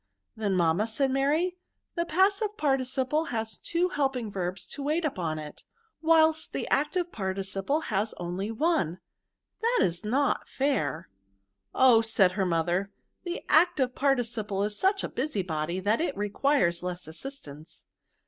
[0.35, 1.57] "Then, mamma,'' said Mary,"
[1.95, 5.63] the pas sive participle has two helping verbs to wait upon it,
[6.01, 8.97] whilst the active participle has only one;
[9.61, 11.07] that is not fair.""
[11.75, 12.89] Ohr said her mother,
[13.25, 17.83] "the active par ticiple is such a busy body, that it requires less assistance.